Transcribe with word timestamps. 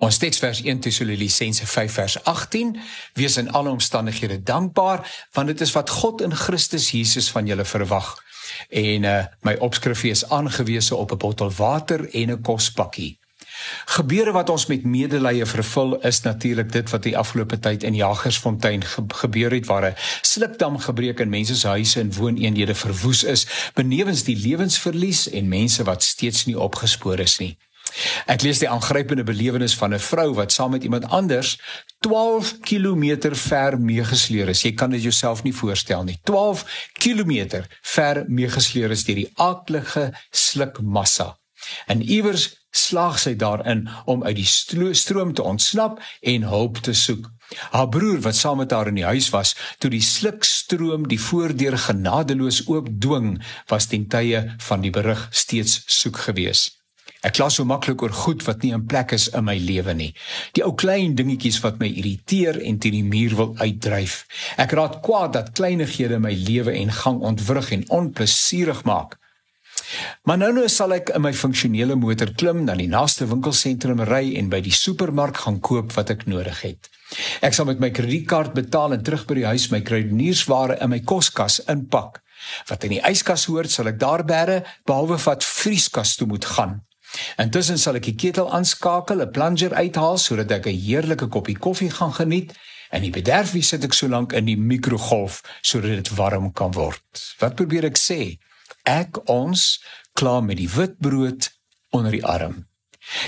Ons 0.00 0.16
teksvers 0.16 0.62
1 0.64 0.80
Tessalonisense 0.80 1.66
5 1.66 1.92
vers 1.92 2.24
18: 2.24 2.76
Wees 3.14 3.36
in 3.36 3.50
alle 3.52 3.68
omstandighede 3.70 4.42
dankbaar, 4.42 5.04
want 5.32 5.46
dit 5.46 5.60
is 5.60 5.72
wat 5.76 5.90
God 5.90 6.22
in 6.24 6.34
Christus 6.34 6.90
Jesus 6.90 7.30
van 7.30 7.46
julle 7.46 7.64
verwag. 7.64 8.14
En 8.68 9.04
uh, 9.04 9.24
my 9.44 9.54
opskrifie 9.60 10.10
is 10.10 10.24
aangewese 10.28 10.96
op 10.96 11.12
'n 11.12 11.16
bottel 11.16 11.52
water 11.52 12.08
en 12.14 12.32
'n 12.32 12.40
kospakkie. 12.42 13.18
Gebeure 13.84 14.32
wat 14.32 14.48
ons 14.48 14.66
met 14.66 14.84
medelee 14.84 15.44
vervul 15.46 16.00
is 16.00 16.20
natuurlik 16.20 16.72
dit 16.72 16.90
wat 16.90 17.02
die 17.02 17.16
afgelope 17.18 17.58
tyd 17.58 17.82
in 17.82 17.94
Jagersfontein 17.94 18.84
ge 18.84 19.04
gebeur 19.06 19.50
het 19.50 19.66
waar 19.66 19.90
'n 19.90 19.96
slipdam 20.20 20.78
gebreek 20.78 21.20
en 21.20 21.28
mense 21.28 21.56
se 21.56 21.68
huise 21.68 22.00
en 22.00 22.12
wooneenhede 22.12 22.74
verwoes 22.74 23.24
is, 23.24 23.46
benewens 23.74 24.22
die 24.22 24.36
lewensverlies 24.36 25.28
en 25.28 25.48
mense 25.48 25.84
wat 25.84 26.02
steeds 26.02 26.44
nie 26.44 26.58
opgespoor 26.58 27.18
is 27.18 27.38
nie. 27.38 27.56
Ek 28.26 28.42
lees 28.42 28.60
die 28.62 28.68
aangrypende 28.68 29.24
belewenis 29.24 29.74
van 29.74 29.94
'n 29.94 29.98
vrou 29.98 30.34
wat 30.34 30.52
saam 30.52 30.70
met 30.70 30.82
iemand 30.82 31.08
anders 31.08 31.58
12 32.00 32.60
km 32.60 33.34
ver 33.34 33.80
meegesleer 33.80 34.48
is. 34.48 34.62
Jy 34.62 34.72
kan 34.72 34.90
dit 34.90 35.02
jouself 35.02 35.42
nie 35.42 35.54
voorstel 35.54 36.04
nie. 36.04 36.18
12 36.24 36.64
km 36.92 37.64
ver 37.82 38.24
meegesleer 38.28 38.90
is 38.90 39.04
deur 39.04 39.16
die 39.16 39.32
aaklige 39.34 40.12
slukmassa. 40.30 41.36
En 41.86 42.02
iewers 42.02 42.60
slaag 42.70 43.18
sy 43.18 43.34
daarin 43.36 43.88
om 44.04 44.24
uit 44.24 44.36
die 44.36 44.94
stroom 44.94 45.34
te 45.34 45.42
ontsnap 45.42 46.00
en 46.20 46.42
hulp 46.42 46.78
te 46.86 46.94
soek. 46.94 47.28
Haar 47.74 47.88
broer 47.88 48.20
wat 48.22 48.38
saam 48.38 48.60
met 48.62 48.70
haar 48.70 48.88
in 48.88 49.00
die 49.00 49.04
huis 49.04 49.30
was, 49.34 49.56
toe 49.78 49.90
die 49.90 50.04
slukstroom 50.04 51.08
die 51.10 51.20
voordeur 51.20 51.78
genadeloos 51.78 52.62
oopdwing, 52.68 53.40
was 53.68 53.90
ten 53.90 54.06
tye 54.08 54.44
van 54.68 54.86
die 54.86 54.94
berig 54.94 55.26
steeds 55.30 55.82
soek 55.86 56.22
gewees. 56.30 56.79
Ek 57.20 57.34
klas 57.36 57.58
so 57.58 57.66
maklik 57.68 58.00
oor 58.00 58.14
goed 58.16 58.42
wat 58.46 58.62
nie 58.64 58.72
in 58.72 58.86
plek 58.88 59.12
is 59.12 59.28
in 59.36 59.44
my 59.44 59.58
lewe 59.60 59.92
nie. 59.94 60.10
Die 60.56 60.64
ou 60.64 60.72
klein 60.72 61.16
dingetjies 61.18 61.58
wat 61.60 61.80
my 61.82 61.88
irriteer 61.90 62.56
en 62.64 62.78
teen 62.80 62.96
die 62.96 63.04
muur 63.04 63.36
wil 63.36 63.50
uitdryf. 63.60 64.22
Ek 64.56 64.72
raad 64.78 65.00
kwaad 65.04 65.34
dat 65.36 65.52
kleinighede 65.58 66.20
my 66.22 66.32
lewe 66.32 66.72
en 66.80 66.92
gang 67.02 67.20
ontwrig 67.20 67.74
en 67.76 67.84
onplesierig 68.00 68.84
maak. 68.88 69.18
Maar 70.24 70.38
nou 70.40 70.50
nou 70.54 70.66
sal 70.70 70.94
ek 70.96 71.12
in 71.16 71.24
my 71.24 71.32
funksionele 71.36 71.96
motor 71.98 72.32
klim 72.40 72.64
na 72.64 72.76
die 72.78 72.88
naaste 72.88 73.26
winkelsentrum 73.28 74.00
ry 74.08 74.36
en 74.40 74.48
by 74.52 74.62
die 74.64 74.74
supermark 74.74 75.42
gaan 75.44 75.60
koop 75.60 75.92
wat 75.96 76.12
ek 76.14 76.26
nodig 76.30 76.64
het. 76.64 76.90
Ek 77.44 77.56
sal 77.56 77.66
met 77.68 77.80
my 77.82 77.90
kredietkaart 77.92 78.54
betaal 78.56 78.94
en 78.96 79.04
terug 79.04 79.26
by 79.28 79.40
die 79.40 79.48
huis 79.50 79.68
my 79.74 79.82
kruideniersware 79.84 80.78
in 80.80 80.92
my 80.94 81.00
koskas 81.04 81.60
inpak. 81.68 82.22
Wat 82.70 82.86
in 82.86 82.96
die 82.96 83.02
yskas 83.04 83.48
hoort, 83.50 83.72
sal 83.72 83.90
ek 83.90 83.98
daar 84.00 84.24
bære 84.24 84.62
behalwe 84.88 85.18
wat 85.26 85.44
vrieskas 85.44 86.14
toe 86.16 86.30
moet 86.30 86.46
gaan. 86.54 86.80
Intussen 87.38 87.78
sal 87.78 87.94
ek 87.94 88.02
die 88.02 88.16
ketel 88.16 88.52
aanskakel, 88.52 89.22
'n 89.22 89.30
plunger 89.30 89.74
uithaal 89.74 90.18
sodat 90.18 90.50
ek 90.50 90.66
'n 90.66 90.80
heerlike 90.86 91.28
koppie 91.28 91.58
koffie 91.58 91.90
gaan 91.90 92.12
geniet 92.12 92.52
en 92.90 93.02
die 93.02 93.10
bederfie 93.10 93.62
sit 93.62 93.84
ek 93.84 93.92
so 93.92 94.08
lank 94.08 94.32
in 94.32 94.44
die 94.44 94.56
mikrogolf 94.56 95.42
sodat 95.62 95.90
dit 95.90 96.16
warm 96.16 96.52
kan 96.52 96.72
word. 96.72 97.34
Wat 97.38 97.54
probeer 97.54 97.84
ek 97.84 97.98
sê? 97.98 98.38
ek 98.84 99.20
ons 99.28 99.80
klaar 100.12 100.42
met 100.44 100.58
die 100.58 100.68
wit 100.70 100.98
brood 100.98 101.50
onder 101.90 102.14
die 102.14 102.24
arm. 102.24 102.66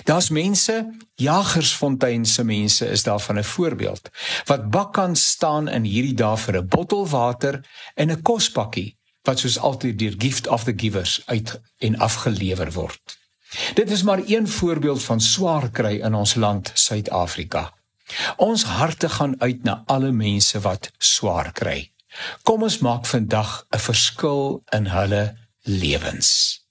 Daar's 0.05 0.29
mense, 0.31 0.75
Jagersfontein 1.17 2.27
se 2.29 2.45
mense 2.45 2.87
is 2.87 3.03
daarvan 3.03 3.39
'n 3.39 3.45
voorbeeld 3.45 4.11
wat 4.47 4.71
bakkant 4.71 5.19
staan 5.19 5.69
in 5.69 5.85
hierdie 5.85 6.15
dae 6.15 6.37
vir 6.37 6.57
'n 6.57 6.69
bottel 6.69 7.09
water 7.09 7.65
en 7.95 8.11
'n 8.11 8.23
kospakkie 8.23 8.97
wat 9.23 9.39
soos 9.39 9.59
altyd 9.59 9.99
deur 9.99 10.15
gift 10.19 10.47
of 10.49 10.65
the 10.65 10.73
givers 10.77 11.23
uit 11.27 11.61
en 11.79 11.99
afgelewer 11.99 12.73
word. 12.73 13.22
Dit 13.75 13.91
is 13.91 14.03
maar 14.03 14.21
een 14.27 14.49
voorbeeld 14.49 15.03
van 15.03 15.21
swaar 15.21 15.71
kry 15.71 16.01
in 16.01 16.15
ons 16.15 16.35
land 16.35 16.71
Suid-Afrika. 16.75 17.73
Ons 18.37 18.65
harte 18.65 19.09
gaan 19.09 19.41
uit 19.41 19.63
na 19.63 19.83
alle 19.87 20.13
mense 20.13 20.61
wat 20.61 20.91
swaar 20.99 21.53
kry. 21.53 21.93
Kom 22.43 22.63
ons 22.63 22.79
maak 22.79 23.07
vandag 23.07 23.67
'n 23.71 23.79
verskil 23.79 24.63
in 24.71 24.87
hulle 24.87 25.37
lewens. 25.63 26.62